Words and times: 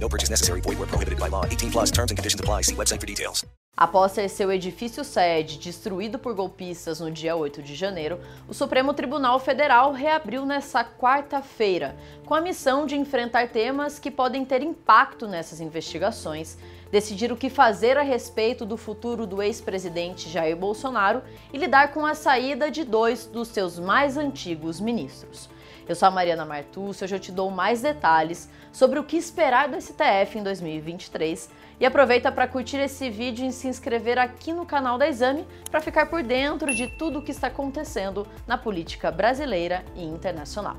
No 0.00 0.08
purchase 0.08 0.30
necessary. 0.30 0.60
Void 0.62 0.78
where 0.78 0.88
prohibited 0.88 1.20
by 1.20 1.28
law. 1.28 1.44
18 1.44 1.70
plus 1.70 1.90
terms 1.90 2.10
and 2.10 2.16
conditions 2.16 2.40
apply. 2.40 2.62
See 2.62 2.74
website 2.74 3.00
for 3.00 3.06
details. 3.06 3.44
Após 3.76 4.12
ter 4.12 4.28
seu 4.28 4.52
edifício 4.52 5.02
sede 5.02 5.56
destruído 5.56 6.18
por 6.18 6.34
golpistas 6.34 7.00
no 7.00 7.10
dia 7.10 7.34
8 7.34 7.62
de 7.62 7.74
janeiro, 7.74 8.20
o 8.46 8.52
Supremo 8.52 8.92
Tribunal 8.92 9.38
Federal 9.38 9.92
reabriu 9.92 10.44
nesta 10.44 10.84
quarta-feira, 10.84 11.96
com 12.26 12.34
a 12.34 12.42
missão 12.42 12.84
de 12.84 12.94
enfrentar 12.96 13.48
temas 13.48 13.98
que 13.98 14.10
podem 14.10 14.44
ter 14.44 14.60
impacto 14.60 15.26
nessas 15.26 15.60
investigações, 15.62 16.58
decidir 16.90 17.32
o 17.32 17.36
que 17.36 17.48
fazer 17.48 17.96
a 17.96 18.02
respeito 18.02 18.66
do 18.66 18.76
futuro 18.76 19.26
do 19.26 19.42
ex-presidente 19.42 20.28
Jair 20.28 20.56
Bolsonaro 20.56 21.22
e 21.52 21.58
lidar 21.58 21.92
com 21.92 22.04
a 22.04 22.14
saída 22.14 22.70
de 22.70 22.84
dois 22.84 23.26
dos 23.26 23.48
seus 23.48 23.78
mais 23.78 24.16
antigos 24.16 24.80
ministros. 24.80 25.48
Eu 25.88 25.96
sou 25.96 26.06
a 26.06 26.10
Mariana 26.10 26.44
Martus, 26.44 27.02
hoje 27.02 27.16
eu 27.16 27.20
te 27.20 27.32
dou 27.32 27.50
mais 27.50 27.82
detalhes 27.82 28.48
sobre 28.72 28.98
o 28.98 29.04
que 29.04 29.16
esperar 29.16 29.68
do 29.68 29.80
STF 29.80 30.38
em 30.38 30.42
2023 30.42 31.50
e 31.80 31.86
aproveita 31.86 32.30
para 32.30 32.46
curtir 32.46 32.76
esse 32.76 33.10
vídeo 33.10 33.44
e 33.44 33.52
se 33.52 33.66
inscrever 33.66 34.18
aqui 34.18 34.52
no 34.52 34.66
canal 34.66 34.98
da 34.98 35.08
Exame 35.08 35.46
para 35.68 35.80
ficar 35.80 36.06
por 36.06 36.22
dentro 36.22 36.72
de 36.72 36.86
tudo 36.86 37.18
o 37.18 37.22
que 37.22 37.32
está 37.32 37.48
acontecendo 37.48 38.26
na 38.46 38.56
política 38.56 39.10
brasileira 39.10 39.84
e 39.96 40.04
internacional. 40.04 40.76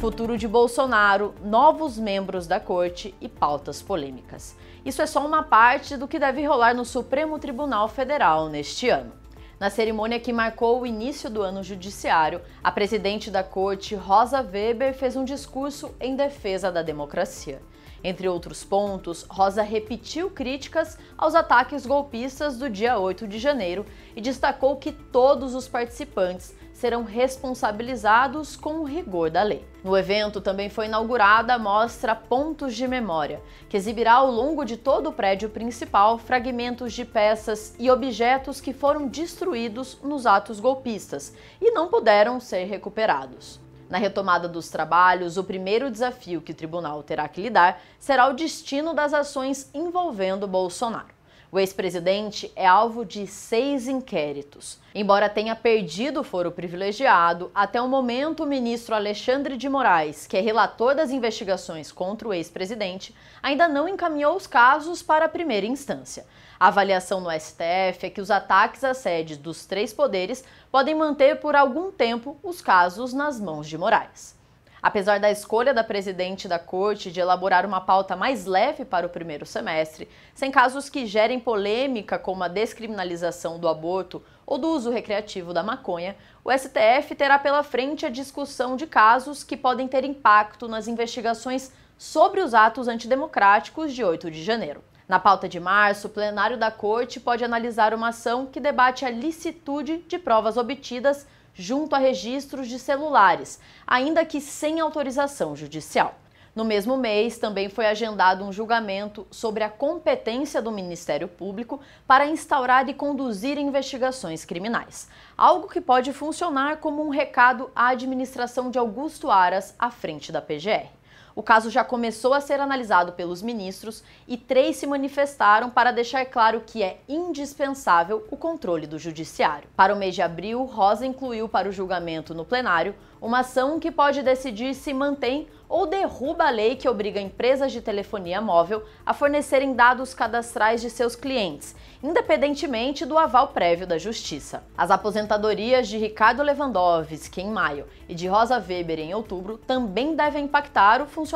Futuro 0.00 0.38
de 0.38 0.48
Bolsonaro, 0.48 1.34
novos 1.44 1.98
membros 1.98 2.46
da 2.46 2.58
corte 2.58 3.14
e 3.20 3.28
pautas 3.28 3.82
polêmicas. 3.82 4.56
Isso 4.82 5.02
é 5.02 5.06
só 5.06 5.26
uma 5.26 5.42
parte 5.42 5.94
do 5.94 6.08
que 6.08 6.18
deve 6.18 6.42
rolar 6.42 6.72
no 6.72 6.86
Supremo 6.86 7.38
Tribunal 7.38 7.86
Federal 7.86 8.48
neste 8.48 8.88
ano. 8.88 9.12
Na 9.58 9.68
cerimônia 9.68 10.18
que 10.18 10.32
marcou 10.32 10.80
o 10.80 10.86
início 10.86 11.28
do 11.28 11.42
ano 11.42 11.62
judiciário, 11.62 12.40
a 12.64 12.72
presidente 12.72 13.30
da 13.30 13.44
corte, 13.44 13.94
Rosa 13.94 14.40
Weber, 14.40 14.94
fez 14.94 15.16
um 15.16 15.24
discurso 15.24 15.94
em 16.00 16.16
defesa 16.16 16.72
da 16.72 16.80
democracia. 16.80 17.60
Entre 18.02 18.26
outros 18.26 18.64
pontos, 18.64 19.26
Rosa 19.28 19.60
repetiu 19.60 20.30
críticas 20.30 20.96
aos 21.18 21.34
ataques 21.34 21.84
golpistas 21.84 22.56
do 22.56 22.70
dia 22.70 22.98
8 22.98 23.28
de 23.28 23.38
janeiro 23.38 23.84
e 24.16 24.22
destacou 24.22 24.76
que 24.76 24.92
todos 24.92 25.54
os 25.54 25.68
participantes 25.68 26.54
serão 26.80 27.04
responsabilizados 27.04 28.56
com 28.56 28.76
o 28.76 28.84
rigor 28.84 29.28
da 29.28 29.42
lei. 29.42 29.68
No 29.84 29.94
evento 29.94 30.40
também 30.40 30.70
foi 30.70 30.86
inaugurada 30.86 31.52
a 31.52 31.58
mostra 31.58 32.14
Pontos 32.14 32.74
de 32.74 32.88
Memória, 32.88 33.42
que 33.68 33.76
exibirá 33.76 34.14
ao 34.14 34.30
longo 34.30 34.64
de 34.64 34.78
todo 34.78 35.10
o 35.10 35.12
prédio 35.12 35.50
principal 35.50 36.16
fragmentos 36.16 36.94
de 36.94 37.04
peças 37.04 37.74
e 37.78 37.90
objetos 37.90 38.62
que 38.62 38.72
foram 38.72 39.06
destruídos 39.06 39.98
nos 40.02 40.24
atos 40.24 40.58
golpistas 40.58 41.34
e 41.60 41.70
não 41.70 41.88
puderam 41.88 42.40
ser 42.40 42.64
recuperados. 42.64 43.60
Na 43.90 43.98
retomada 43.98 44.48
dos 44.48 44.70
trabalhos, 44.70 45.36
o 45.36 45.44
primeiro 45.44 45.90
desafio 45.90 46.40
que 46.40 46.52
o 46.52 46.56
tribunal 46.56 47.02
terá 47.02 47.28
que 47.28 47.42
lidar 47.42 47.82
será 47.98 48.26
o 48.26 48.32
destino 48.32 48.94
das 48.94 49.12
ações 49.12 49.68
envolvendo 49.74 50.48
Bolsonaro. 50.48 51.19
O 51.52 51.58
ex-presidente 51.58 52.52
é 52.54 52.64
alvo 52.64 53.04
de 53.04 53.26
seis 53.26 53.88
inquéritos. 53.88 54.78
Embora 54.94 55.28
tenha 55.28 55.56
perdido 55.56 56.20
o 56.20 56.24
foro 56.24 56.52
privilegiado, 56.52 57.50
até 57.52 57.82
o 57.82 57.88
momento 57.88 58.44
o 58.44 58.46
ministro 58.46 58.94
Alexandre 58.94 59.56
de 59.56 59.68
Moraes, 59.68 60.28
que 60.28 60.36
é 60.36 60.40
relator 60.40 60.94
das 60.94 61.10
investigações 61.10 61.90
contra 61.90 62.28
o 62.28 62.32
ex-presidente, 62.32 63.12
ainda 63.42 63.66
não 63.66 63.88
encaminhou 63.88 64.36
os 64.36 64.46
casos 64.46 65.02
para 65.02 65.24
a 65.24 65.28
primeira 65.28 65.66
instância. 65.66 66.24
A 66.58 66.68
avaliação 66.68 67.20
no 67.20 67.30
STF 67.32 68.06
é 68.06 68.10
que 68.10 68.20
os 68.20 68.30
ataques 68.30 68.84
às 68.84 68.98
sedes 68.98 69.36
dos 69.36 69.66
três 69.66 69.92
poderes 69.92 70.44
podem 70.70 70.94
manter 70.94 71.40
por 71.40 71.56
algum 71.56 71.90
tempo 71.90 72.38
os 72.44 72.60
casos 72.60 73.12
nas 73.12 73.40
mãos 73.40 73.66
de 73.66 73.76
Moraes. 73.76 74.38
Apesar 74.82 75.20
da 75.20 75.30
escolha 75.30 75.74
da 75.74 75.84
presidente 75.84 76.48
da 76.48 76.58
corte 76.58 77.12
de 77.12 77.20
elaborar 77.20 77.66
uma 77.66 77.80
pauta 77.80 78.16
mais 78.16 78.46
leve 78.46 78.84
para 78.84 79.06
o 79.06 79.10
primeiro 79.10 79.44
semestre, 79.44 80.08
sem 80.34 80.50
casos 80.50 80.88
que 80.88 81.04
gerem 81.04 81.38
polêmica 81.38 82.18
como 82.18 82.42
a 82.42 82.48
descriminalização 82.48 83.58
do 83.58 83.68
aborto 83.68 84.22
ou 84.46 84.56
do 84.56 84.68
uso 84.68 84.90
recreativo 84.90 85.52
da 85.52 85.62
maconha, 85.62 86.16
o 86.42 86.50
STF 86.50 87.14
terá 87.14 87.38
pela 87.38 87.62
frente 87.62 88.06
a 88.06 88.10
discussão 88.10 88.74
de 88.74 88.86
casos 88.86 89.44
que 89.44 89.56
podem 89.56 89.86
ter 89.86 90.04
impacto 90.04 90.66
nas 90.66 90.88
investigações 90.88 91.72
sobre 91.98 92.40
os 92.40 92.54
atos 92.54 92.88
antidemocráticos 92.88 93.92
de 93.92 94.02
8 94.02 94.30
de 94.30 94.42
janeiro. 94.42 94.82
Na 95.06 95.18
pauta 95.18 95.48
de 95.48 95.60
março, 95.60 96.06
o 96.06 96.10
plenário 96.10 96.56
da 96.56 96.70
Corte 96.70 97.20
pode 97.20 97.44
analisar 97.44 97.92
uma 97.92 98.08
ação 98.10 98.46
que 98.46 98.60
debate 98.60 99.04
a 99.04 99.10
licitude 99.10 99.98
de 100.08 100.18
provas 100.18 100.56
obtidas 100.56 101.26
junto 101.54 101.94
a 101.94 101.98
registros 101.98 102.68
de 102.68 102.78
celulares, 102.78 103.60
ainda 103.86 104.24
que 104.24 104.40
sem 104.40 104.80
autorização 104.80 105.54
judicial. 105.54 106.14
No 106.54 106.64
mesmo 106.64 106.96
mês, 106.96 107.38
também 107.38 107.68
foi 107.68 107.86
agendado 107.86 108.44
um 108.44 108.52
julgamento 108.52 109.26
sobre 109.30 109.62
a 109.62 109.68
competência 109.70 110.60
do 110.60 110.72
Ministério 110.72 111.28
Público 111.28 111.80
para 112.06 112.26
instaurar 112.26 112.88
e 112.88 112.94
conduzir 112.94 113.56
investigações 113.56 114.44
criminais, 114.44 115.08
algo 115.38 115.68
que 115.68 115.80
pode 115.80 116.12
funcionar 116.12 116.78
como 116.78 117.06
um 117.06 117.08
recado 117.08 117.70
à 117.74 117.88
administração 117.88 118.68
de 118.70 118.78
Augusto 118.78 119.30
Aras 119.30 119.74
à 119.78 119.90
frente 119.90 120.32
da 120.32 120.42
PGR. 120.42 120.99
O 121.34 121.42
caso 121.42 121.70
já 121.70 121.84
começou 121.84 122.34
a 122.34 122.40
ser 122.40 122.60
analisado 122.60 123.12
pelos 123.12 123.42
ministros 123.42 124.02
e 124.26 124.36
três 124.36 124.76
se 124.76 124.86
manifestaram 124.86 125.70
para 125.70 125.92
deixar 125.92 126.24
claro 126.26 126.62
que 126.66 126.82
é 126.82 126.98
indispensável 127.08 128.26
o 128.30 128.36
controle 128.36 128.86
do 128.86 128.98
judiciário. 128.98 129.68
Para 129.76 129.94
o 129.94 129.96
mês 129.96 130.14
de 130.14 130.22
abril, 130.22 130.64
Rosa 130.64 131.06
incluiu 131.06 131.48
para 131.48 131.68
o 131.68 131.72
julgamento 131.72 132.34
no 132.34 132.44
plenário 132.44 132.94
uma 133.20 133.40
ação 133.40 133.78
que 133.78 133.90
pode 133.90 134.22
decidir 134.22 134.74
se 134.74 134.94
mantém 134.94 135.46
ou 135.68 135.86
derruba 135.86 136.46
a 136.46 136.50
lei 136.50 136.74
que 136.74 136.88
obriga 136.88 137.20
empresas 137.20 137.70
de 137.70 137.80
telefonia 137.80 138.40
móvel 138.40 138.82
a 139.06 139.14
fornecerem 139.14 139.74
dados 139.74 140.12
cadastrais 140.14 140.80
de 140.80 140.90
seus 140.90 141.14
clientes, 141.14 141.76
independentemente 142.02 143.06
do 143.06 143.16
aval 143.16 143.48
prévio 143.48 143.86
da 143.86 143.98
Justiça. 143.98 144.64
As 144.76 144.90
aposentadorias 144.90 145.86
de 145.86 145.96
Ricardo 145.96 146.42
Lewandowski 146.42 147.40
em 147.40 147.50
maio 147.50 147.86
e 148.08 148.14
de 148.14 148.26
Rosa 148.26 148.56
Weber 148.56 148.98
em 148.98 149.14
outubro 149.14 149.58
também 149.58 150.16
devem 150.16 150.46
impactar 150.46 151.00
o 151.00 151.06
funcionamento 151.06 151.29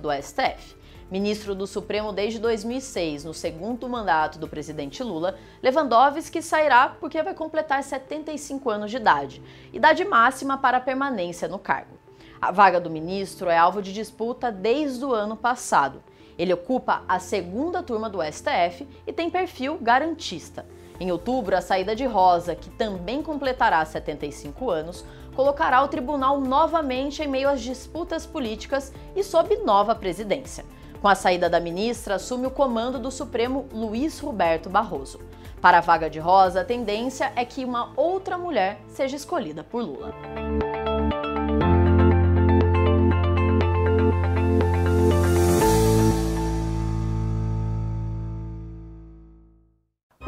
do 0.00 0.12
STF. 0.12 0.76
Ministro 1.10 1.56
do 1.56 1.66
Supremo 1.66 2.12
desde 2.12 2.38
2006, 2.38 3.24
no 3.24 3.34
segundo 3.34 3.88
mandato 3.88 4.38
do 4.38 4.46
presidente 4.46 5.02
Lula, 5.02 5.36
Lewandowski 5.60 6.40
sairá 6.40 6.96
porque 7.00 7.20
vai 7.20 7.34
completar 7.34 7.82
75 7.82 8.70
anos 8.70 8.92
de 8.92 8.98
idade, 8.98 9.42
idade 9.72 10.04
máxima 10.04 10.56
para 10.56 10.78
permanência 10.78 11.48
no 11.48 11.58
cargo. 11.58 11.98
A 12.40 12.52
vaga 12.52 12.80
do 12.80 12.88
ministro 12.88 13.50
é 13.50 13.58
alvo 13.58 13.82
de 13.82 13.92
disputa 13.92 14.52
desde 14.52 15.04
o 15.04 15.12
ano 15.12 15.36
passado. 15.36 16.00
Ele 16.38 16.54
ocupa 16.54 17.02
a 17.08 17.18
segunda 17.18 17.82
turma 17.82 18.08
do 18.08 18.22
STF 18.22 18.86
e 19.04 19.12
tem 19.12 19.28
perfil 19.28 19.78
garantista. 19.78 20.64
Em 21.00 21.10
outubro, 21.10 21.56
a 21.56 21.60
saída 21.60 21.96
de 21.96 22.04
Rosa, 22.04 22.54
que 22.54 22.70
também 22.70 23.20
completará 23.20 23.84
75 23.84 24.70
anos, 24.70 25.04
colocará 25.40 25.82
o 25.82 25.88
tribunal 25.88 26.38
novamente 26.38 27.22
em 27.22 27.26
meio 27.26 27.48
às 27.48 27.62
disputas 27.62 28.26
políticas 28.26 28.92
e 29.16 29.24
sob 29.24 29.56
nova 29.64 29.94
presidência. 29.94 30.66
Com 31.00 31.08
a 31.08 31.14
saída 31.14 31.48
da 31.48 31.58
ministra, 31.58 32.16
assume 32.16 32.46
o 32.46 32.50
comando 32.50 32.98
do 32.98 33.10
Supremo 33.10 33.66
Luiz 33.72 34.18
Roberto 34.18 34.68
Barroso. 34.68 35.18
Para 35.58 35.78
a 35.78 35.80
vaga 35.80 36.10
de 36.10 36.18
Rosa, 36.18 36.60
a 36.60 36.64
tendência 36.64 37.32
é 37.34 37.42
que 37.46 37.64
uma 37.64 37.90
outra 37.96 38.36
mulher 38.36 38.82
seja 38.88 39.16
escolhida 39.16 39.64
por 39.64 39.82
Lula. 39.82 40.14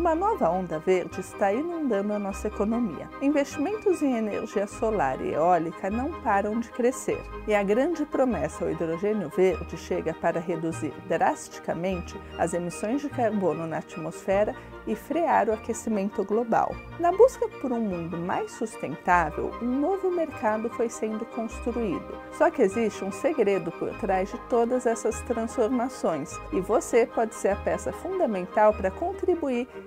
Uma 0.00 0.14
nova 0.14 0.48
onda 0.48 0.78
verde 0.78 1.20
está 1.20 1.52
inundando 1.52 2.14
a 2.14 2.18
nossa 2.18 2.48
economia. 2.48 3.06
Investimentos 3.20 4.00
em 4.00 4.16
energia 4.16 4.66
solar 4.66 5.20
e 5.20 5.34
eólica 5.34 5.90
não 5.90 6.10
param 6.22 6.58
de 6.58 6.70
crescer, 6.70 7.20
e 7.46 7.54
a 7.54 7.62
grande 7.62 8.06
promessa 8.06 8.64
ao 8.64 8.70
hidrogênio 8.70 9.28
verde 9.28 9.76
chega 9.76 10.14
para 10.14 10.40
reduzir 10.40 10.94
drasticamente 11.06 12.18
as 12.38 12.54
emissões 12.54 13.02
de 13.02 13.10
carbono 13.10 13.66
na 13.66 13.76
atmosfera 13.76 14.56
e 14.86 14.94
frear 14.96 15.50
o 15.50 15.52
aquecimento 15.52 16.24
global. 16.24 16.74
Na 16.98 17.12
busca 17.12 17.46
por 17.60 17.70
um 17.70 17.80
mundo 17.80 18.16
mais 18.16 18.52
sustentável, 18.52 19.50
um 19.60 19.80
novo 19.80 20.10
mercado 20.10 20.70
foi 20.70 20.88
sendo 20.88 21.26
construído. 21.26 22.18
Só 22.32 22.50
que 22.50 22.62
existe 22.62 23.04
um 23.04 23.12
segredo 23.12 23.70
por 23.72 23.90
trás 23.98 24.30
de 24.30 24.38
todas 24.48 24.86
essas 24.86 25.20
transformações 25.22 26.38
e 26.52 26.60
você 26.60 27.06
pode 27.06 27.34
ser 27.34 27.48
a 27.48 27.56
peça 27.56 27.92
fundamental 27.92 28.72
para 28.72 28.90
contribuir 28.90 29.68